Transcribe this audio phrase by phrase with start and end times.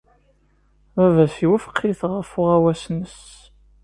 [0.95, 3.19] Baba-s iwufeq-it ɣef uɣawas-nnes.